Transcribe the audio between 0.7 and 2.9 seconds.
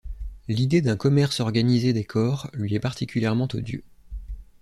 d'un commerce organisé des corps lui est